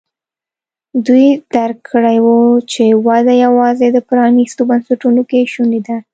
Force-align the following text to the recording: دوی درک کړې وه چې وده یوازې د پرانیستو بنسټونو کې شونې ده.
دوی 1.05 1.25
درک 1.53 1.79
کړې 1.91 2.17
وه 2.25 2.39
چې 2.71 2.83
وده 3.05 3.33
یوازې 3.45 3.87
د 3.93 3.97
پرانیستو 4.09 4.61
بنسټونو 4.69 5.21
کې 5.29 5.39
شونې 5.53 5.79
ده. 5.87 5.97